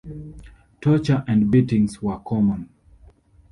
Torture 0.81 1.23
and 1.27 1.51
beatings 1.51 2.01
were 2.01 2.17
common. 2.17 2.69